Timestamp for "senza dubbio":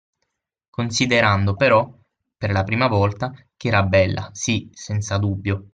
4.73-5.67